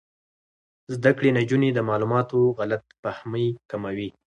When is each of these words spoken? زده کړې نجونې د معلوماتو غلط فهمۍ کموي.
زده 0.95 1.11
کړې 1.17 1.29
نجونې 1.39 1.69
د 1.73 1.79
معلوماتو 1.89 2.39
غلط 2.57 2.83
فهمۍ 3.01 3.47
کموي. 3.71 4.09